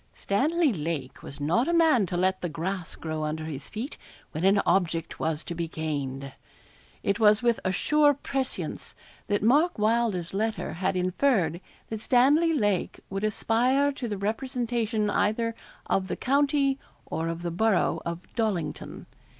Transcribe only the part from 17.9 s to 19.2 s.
of Dollington.